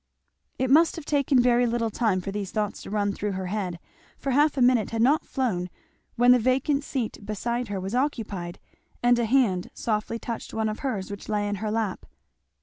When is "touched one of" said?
10.17-10.79